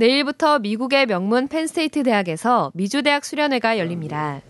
[0.00, 4.40] 내일부터 미국의 명문 펜스테이트 대학에서 미주대학 수련회가 열립니다.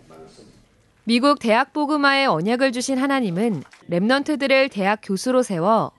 [1.04, 5.92] 미국 대학 보그마에 언약을 주신 하나님은 랩넌트들을 대학 교수로 세워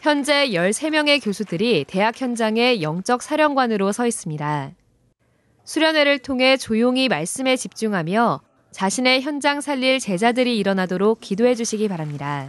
[0.00, 4.72] 현재 13명의 교수들이 대학 현장의 영적 사령관으로 서 있습니다.
[5.62, 8.40] 수련회를 통해 조용히 말씀에 집중하며
[8.72, 12.48] 자신의 현장 살릴 제자들이 일어나도록 기도해 주시기 바랍니다.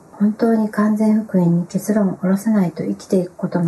[0.21, 3.65] 本当に完全福音に結論を下ろさないと生きていくことも、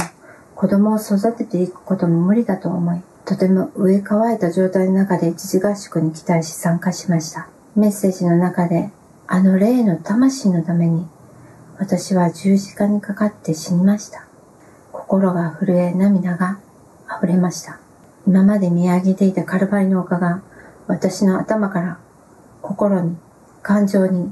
[0.54, 7.48] 子供を育てていくことも無理だと思い、とても上乾いた状態の中で一時合宿に期待し参加しました。
[7.76, 8.92] メッセージの中で、
[9.26, 11.08] あの霊の魂のために、
[11.80, 14.28] 私は十字架にかかって死にました。
[14.92, 16.60] 心が震え、涙が
[17.18, 17.80] 溢れました。
[18.28, 20.44] 今まで見上げていたカルバリの丘が、
[20.86, 21.98] 私の頭から
[22.62, 23.18] 心に、
[23.64, 24.32] 感情に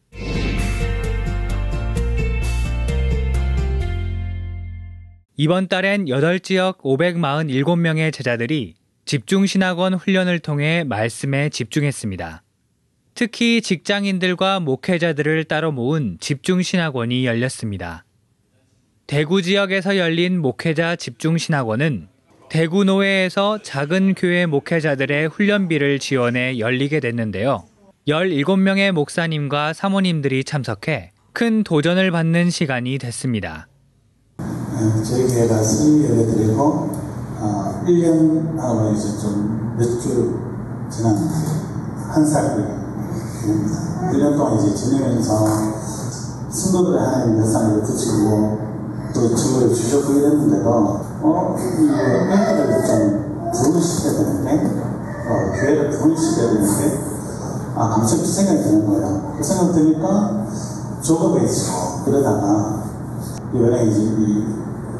[5.43, 8.75] 이번 달엔 8지역 547명의 제자들이
[9.05, 12.43] 집중신학원 훈련을 통해 말씀에 집중했습니다.
[13.15, 18.05] 특히 직장인들과 목회자들을 따로 모은 집중신학원이 열렸습니다.
[19.07, 22.07] 대구 지역에서 열린 목회자 집중신학원은
[22.51, 27.65] 대구 노회에서 작은 교회 목회자들의 훈련비를 지원해 열리게 됐는데요.
[28.07, 33.67] 17명의 목사님과 사모님들이 참석해 큰 도전을 받는 시간이 됐습니다.
[35.03, 36.89] 저희 교회가 승리 예배드리고
[37.39, 40.37] 어, 1년 하고 이제 좀 몇 주
[40.89, 41.15] 지난
[42.09, 44.11] 한살 교회입니다.
[44.11, 45.47] 1년 동안 이제 지내면서
[46.51, 48.59] 승도들의 하나님 몇상을 붙이고
[49.13, 54.81] 또 증거를 주셨고 이랬는데도 어, 이 멤버들을 좀 부흥시켜야 되는데
[55.29, 56.99] 어, 교회를 부흥시켜야 되는데
[57.75, 59.33] 아, 갑자기 생각이 드는 거예요.
[59.37, 60.45] 그 생각 드니까
[61.01, 62.83] 조급해 있고 그러다가
[63.53, 64.45] 이번에 이제 이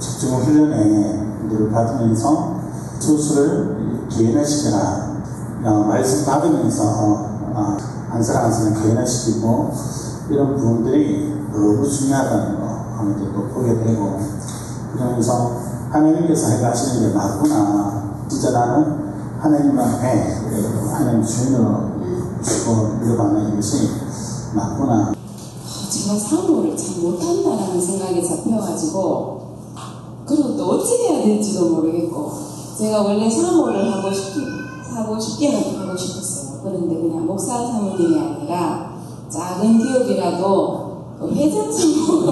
[0.02, 2.60] 집중 훈련을 받으면서
[3.00, 5.12] 수술을 개인화시켜라.
[5.64, 7.78] 어, 말씀 받으면서 어,
[8.10, 9.72] 안사랑 안사랑 개인화시키고
[10.30, 12.66] 이런 부분들이 너무 중요하다는 거
[12.98, 14.20] 아무도 또 보게 되고
[14.94, 15.58] 그러면서
[15.92, 18.26] 하나님께서 해가시는 게 맞구나.
[18.28, 20.36] 진짜 나는 하나님만 해.
[20.92, 21.92] 하나님 주인으로
[22.42, 23.90] 주고 이어가는 이것이
[24.54, 25.14] 맞구나.
[25.92, 29.51] 정말 사모를 잘 못한다라는 생각이 잡혀가지고
[30.32, 32.32] 그리고 또 어떻게 해야 될지도 모르겠고
[32.78, 34.38] 제가 원래 사모를 하고 싶
[34.90, 36.62] 하고 싶게는 하고 싶었어요.
[36.64, 38.94] 그런데 그냥 목사 사모님이 아니라
[39.30, 42.22] 작은 기업이라도 그 회장 사모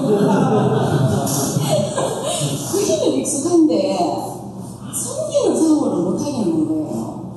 [2.72, 3.98] 그게는 익숙한데
[4.94, 7.34] 성기는 사모를 못 하겠는 거예요.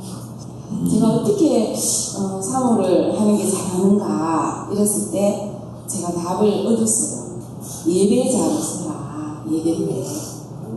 [0.89, 1.75] 제가 어떻게
[2.17, 7.33] 어, 사모를 하는 게 잘하는가 이랬을 때 제가 답을 얻었어요.
[7.85, 10.32] 예배자로 서라 예배를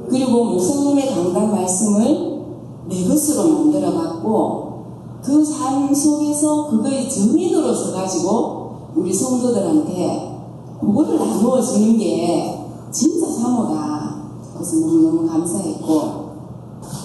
[0.08, 2.36] 그리고 목사님의 강단 말씀을
[2.88, 4.66] 내 것으로 만들어 갖고
[5.22, 10.38] 그 삶 속에서 그거의 증인으로 서 가지고 우리 성도들한테
[10.80, 12.60] 그거를 나누어 주는 게
[12.92, 14.22] 진짜 사모다.
[14.54, 16.26] 그래서 너무너무 감사했고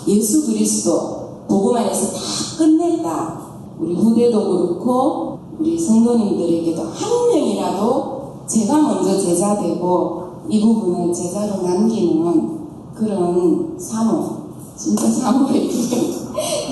[0.07, 2.19] 예수 그리스도 복음 안에서 다
[2.59, 3.41] 끝냈다.
[3.79, 12.60] 우리 후대도 그렇고 우리 성도님들에게도 한 명이라도 제가 먼저 제자 되고 이 부분을 제자로 남기는
[12.95, 15.71] 그런 사모, 진짜 기를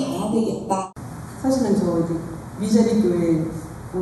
[0.04, 0.92] 알아야 되겠다.
[1.42, 2.14] 사실은 저 이제
[2.60, 3.46] 미자리 교회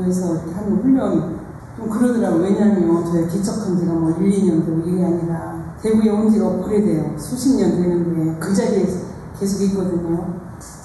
[0.07, 1.39] 에서 하는 훈련
[1.77, 2.43] 좀 그러더라고요.
[2.43, 7.17] 왜냐하면 저희 개척한 지가 뭐 1, 2년 되고 이게 아니라 대구에 온 지가 오래돼요.
[7.19, 8.87] 수십 년 되는데 그 자리에
[9.39, 10.41] 계속 있거든요.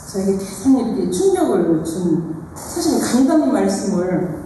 [0.07, 4.43] 저에게 가장 이렇게 충격을 준 사실은 강단 말씀을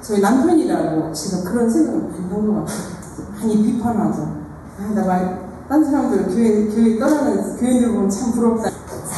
[0.00, 2.78] 저희 남편이라고 제가 그런 생각을 많이 한것 같아요.
[3.38, 4.22] 많이 비판하고.
[4.80, 8.70] 아, 나 말, 딴 사람들 교회, 교회 떠나는 교회들 보면 참 부럽다.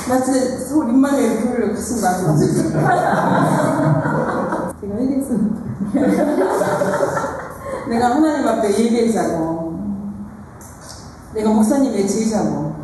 [0.09, 2.55] 나 진짜 서울 인마누엘 교회를 가슴 나가지고
[4.81, 5.61] 제가 얘기했습니다.
[7.89, 9.79] 내가 하나님 앞에 예배자고
[11.35, 12.75] 내가 목사님의 제자고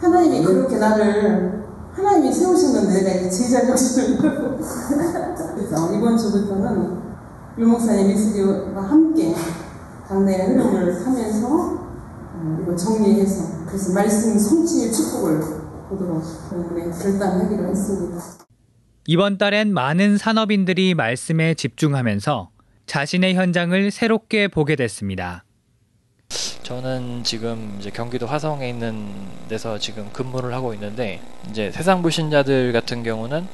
[0.00, 1.64] 하나님이 그렇게 나를
[1.94, 6.98] 하나님이 세우셨는데 내가 이 제자가 줄 그래서 이번 주부터는
[7.58, 9.36] 유 목사님 미스디와 함께
[10.08, 11.83] 당내의 흐름을 타면서 어,
[12.62, 15.40] 이거 정리해서 그래서 말씀 성취의 축복을
[15.88, 18.22] 보도록 이번에 결단하기로 했습니다.
[19.06, 22.50] 이번 달엔 많은 산업인들이 말씀에 집중하면서
[22.86, 25.44] 자신의 현장을 새롭게 보게 됐습니다.
[26.62, 29.12] 저는 지금 이제 경기도 화성에 있는
[29.48, 31.20] 데서 지금 근무를 하고 있는데
[31.50, 33.46] 이제 세상 불신자들 같은 경우는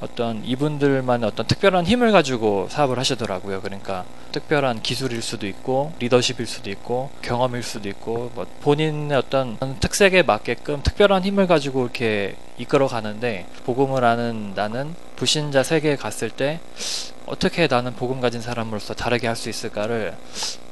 [0.00, 3.60] 어떤 이분들만 어떤 특별한 힘을 가지고 사업을 하시더라고요.
[3.60, 10.22] 그러니까 특별한 기술일 수도 있고 리더십일 수도 있고 경험일 수도 있고 뭐 본인의 어떤 특색에
[10.22, 16.60] 맞게끔 특별한 힘을 가지고 이렇게 이끌어 가는데 복음을 아는 나는 불신자 세계에 갔을 때
[17.26, 20.16] 어떻게 나는 복음 가진 사람으로서 다르게 할 수 있을까를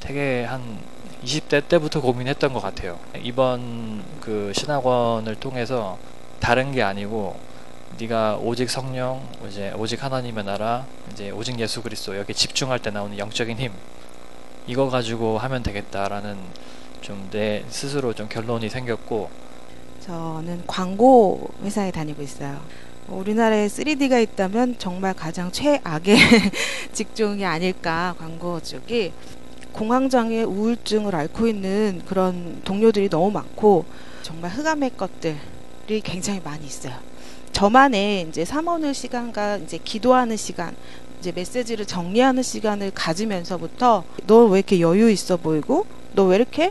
[0.01, 0.79] 되게 한
[1.25, 2.99] 20대 때부터 고민했던 것 같아요.
[3.23, 5.99] 이번 그 신학원을 통해서
[6.41, 7.39] 다른 게 아니고
[8.01, 13.19] 네가 오직 성령, 이제 오직 하나님의 나라, 이제 오직 예수 그리스도 여기 집중할 때 나오는
[13.19, 13.73] 영적인 힘
[14.67, 16.37] 이거 가지고 하면 되겠다라는
[17.01, 19.31] 좀 내 스스로 좀 결론이 생겼고
[20.01, 22.61] 저는 광고 회사에 다니고 있어요.
[23.09, 26.17] 우리나라에 3D가 있다면 정말 가장 최악의
[26.93, 29.13] 직종이 아닐까 광고 쪽이
[29.73, 33.85] 공황장애 우울증을 앓고 있는 그런 동료들이 너무 많고
[34.23, 36.95] 정말 흑암의 것들이 굉장히 많이 있어요.
[37.59, 40.77] 저만의 이제 삼원의 시간과 이제 기도하는 시간,
[41.19, 45.85] 이제 메시지를 정리하는 시간을 가지면서부터 너 왜 이렇게 여유 있어 보이고
[46.15, 46.71] 너 왜 이렇게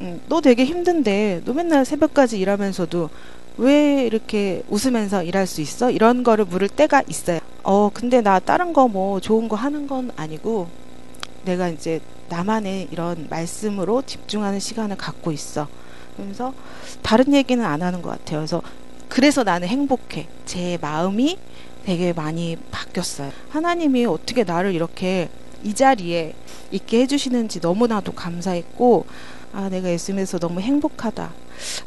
[0.00, 3.10] 음, 너 되게 힘든데 너 맨날 새벽까지 일하면서도
[3.58, 5.92] 왜 이렇게 웃으면서 일할 수 있어?
[5.92, 7.38] 이런 거를 물을 때가 있어요.
[7.62, 10.66] 어, 근데 나 다른 거 뭐 좋은 거 하는 건 아니고
[11.44, 15.68] 내가 이제 나만의 이런 말씀으로 집중하는 시간을 갖고 있어.
[16.16, 16.52] 그러면서
[17.02, 18.40] 다른 얘기는 안 하는 것 같아요.
[18.40, 18.60] 그래서
[19.08, 20.26] 그래서 나는 행복해.
[20.44, 21.38] 제 마음이
[21.84, 23.30] 되게 많이 바뀌었어요.
[23.50, 25.28] 하나님이 어떻게 나를 이렇게
[25.62, 26.34] 이 자리에
[26.70, 29.06] 있게 해주시는지 너무나도 감사했고,
[29.52, 31.32] 아, 내가 예수님에서 너무 행복하다.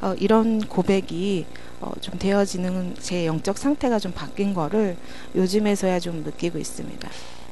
[0.01, 1.45] 어, 이런 고백이
[1.81, 4.97] 어, 좀 되어지는 제 영적 상태가 좀 바뀐 거를
[5.35, 7.09] 요즘에서야 좀 느끼고 있습니다.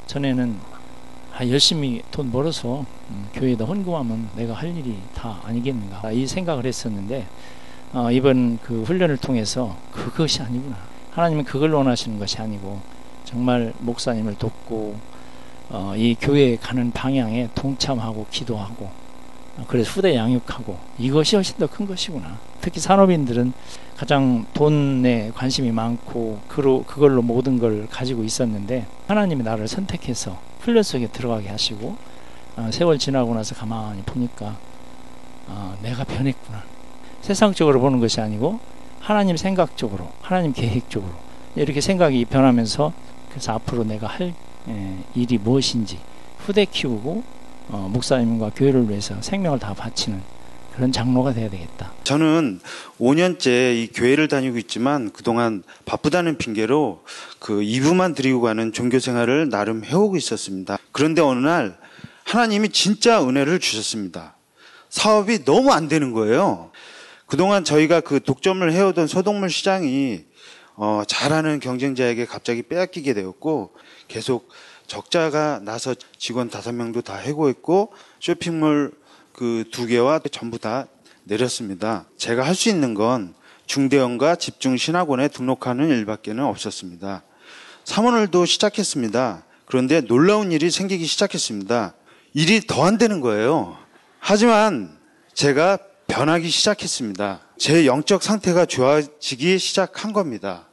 [0.08, 0.58] 전에는
[1.38, 7.28] 아, 열심히 돈 벌어서 음, 교회에다 헌금하면 내가 할 일이 다 아니겠는가 이 생각을 했었는데
[7.96, 10.76] 어, 이번 그 훈련을 통해서 그것이 아니구나.
[11.12, 12.82] 하나님은 그걸 원하시는 것이 아니고
[13.24, 15.00] 정말 목사님을 돕고
[15.70, 18.90] 어, 이 교회에 가는 방향에 동참하고 기도하고
[19.58, 22.38] 어, 그래서 후대 양육하고 이것이 훨씬 더 큰 것이구나.
[22.60, 23.54] 특히 산업인들은
[23.96, 31.08] 가장 돈에 관심이 많고 그로, 그걸로 모든 걸 가지고 있었는데 하나님이 나를 선택해서 훈련 속에
[31.08, 31.96] 들어가게 하시고
[32.58, 34.58] 어, 세월 지나고 나서 가만히 보니까
[35.48, 36.75] 어, 내가 변했구나
[37.26, 38.60] 세상적으로 보는 것이 아니고
[39.00, 41.12] 하나님 생각적으로 하나님 계획적으로
[41.56, 42.94] 이렇게 생각이 변하면서
[43.30, 44.36] 그래서 앞으로 내가 할
[44.68, 45.98] 에, 일이 무엇인지
[46.38, 47.24] 후대 키우고
[47.70, 50.22] 어, 목사님과 교회를 위해서 생명을 다 바치는
[50.76, 51.94] 그런 장로가 돼야 되겠다.
[52.04, 52.60] 저는
[53.00, 57.04] 5년째 이 교회를 다니고 있지만 그동안 바쁘다는 핑계로
[57.40, 60.78] 그 2부만 드리고 가는 종교 생활을 나름 해오고 있었습니다.
[60.92, 61.76] 그런데 어느 날
[62.24, 64.36] 하나님이 진짜 은혜를 주셨습니다.
[64.90, 66.70] 사업이 너무 안 되는 거예요.
[67.26, 70.26] 그동안 저희가 그 독점을 해오던 소동물 시장이
[70.76, 73.72] 어, 잘하는 경쟁자에게 갑자기 빼앗기게 되었고
[74.08, 74.50] 계속
[74.88, 78.92] 적자가 나서 직원 다섯 명도 다 해고했고 쇼핑몰
[79.34, 80.88] 그 두 개와 전부 다
[81.24, 82.06] 내렸습니다.
[82.18, 83.34] 제가 할 수 있는 건
[83.66, 87.24] 중대형과 집중 신학원에 등록하는 일밖에는 없었습니다.
[87.86, 89.44] 3월도 시작했습니다.
[89.66, 91.96] 그런데 놀라운 일이 생기기 시작했습니다.
[92.34, 93.78] 일이 더 안 되는 거예요.
[94.20, 94.98] 하지만
[95.34, 95.80] 제가
[96.16, 97.42] 변하기 시작했습니다.
[97.58, 100.70] 제 영적 상태가 좋아지기 시작한 겁니다.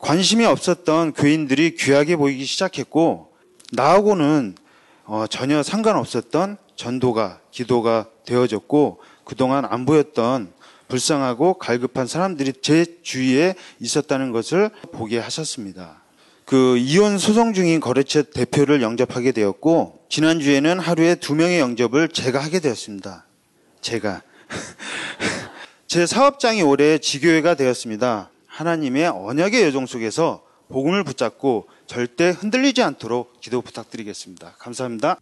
[0.00, 3.30] 관심이 없었던 교인들이 귀하게 보이기 시작했고,
[3.70, 4.56] 나하고는
[5.04, 10.52] 어, 전혀 상관없었던 전도가, 기도가 되어졌고, 그동안 안 보였던
[10.88, 16.02] 불쌍하고 갈급한 사람들이 제 주위에 있었다는 것을 보게 하셨습니다.
[16.44, 22.58] 그 이혼 소송 중인 거래처 대표를 영접하게 되었고, 지난주에는 하루에 두 명의 영접을 제가 하게
[22.58, 23.26] 되었습니다.
[23.80, 24.22] 제가.
[25.86, 28.30] 제 사업장이 올해 지교회가 되었습니다.
[28.46, 34.54] 하나님의 언약의 여정 속에서 복음을 붙잡고 절대 흔들리지 않도록 기도 부탁드리겠습니다.
[34.58, 35.18] 감사합니다.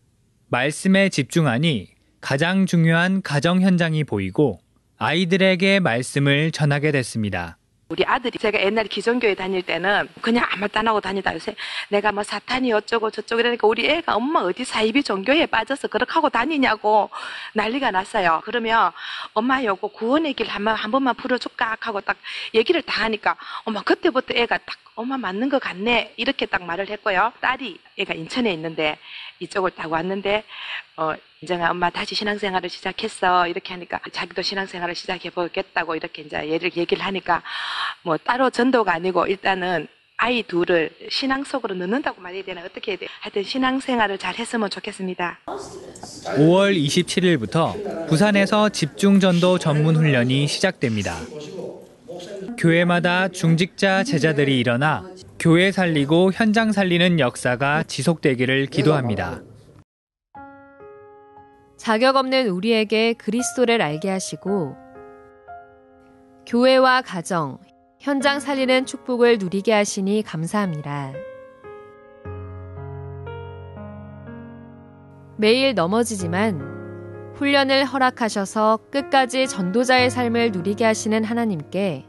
[0.49, 1.88] 말씀에 집중하니
[2.20, 4.61] 가장 중요한 가정 현장이 보이고
[4.99, 7.58] 아이들에게 말씀을 전하게 됐습니다.
[7.90, 11.54] 우리 아들이 제가 옛날에 기존교회 다닐 때는 그냥 아무 말도 안 하고 다니다 요새
[11.88, 16.28] 내가 뭐 사탄이 어쩌고 저쩌고 이러니까 우리 애가 엄마 어디 사이비 종교에 빠져서 그렇게 하고
[16.28, 17.09] 다니냐고
[17.54, 18.42] 난리가 났어요.
[18.45, 18.92] 그러면
[19.33, 22.18] 엄마 요거 구원의 길 한번 한 번만 풀어줄까 하고 딱
[22.52, 27.33] 얘기를 다 하니까 엄마 그때부터 애가 딱 엄마 맞는 것 같네 이렇게 딱 말을 했고요.
[27.40, 28.99] 딸이 애가 인천에 있는데
[29.40, 30.45] 이쪽을 타고 왔는데
[30.97, 36.71] 어 인정아 엄마 다시 신앙생활을 시작했어 이렇게 하니까 자기도 신앙생활을 시작해 보겠다고 이렇게 이제 얘를
[36.76, 37.42] 얘기를 하니까
[38.02, 43.07] 뭐 따로 전도가 아니고 일단은 아이 둘을 신앙 속으로 넣는다고 말해야 되나 어떻게 해야 돼
[43.21, 51.16] 하여튼 신앙생활을 잘 했으면 좋겠습니다 5월 27일부터 부산에서 집중전도 전문 훈련이 시작됩니다.
[52.59, 59.40] 교회마다 중직자 제자들이 일어나 교회 살리고 현장 살리는 역사가 지속되기를 기도합니다.
[61.88, 64.76] 자격 없는 우리에게 그리스도를 알게 하시고
[66.47, 67.57] 교회와 가정,
[67.99, 71.14] 현장 살리는 축복을 누리게 하시니 감사합니다.
[75.38, 82.04] 매일 넘어지지만 훈련을 허락하셔서 끝까지 전도자의 삶을 누리게 하시는 하나님께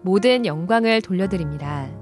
[0.00, 2.01] 모든 영광을 돌려드립니다.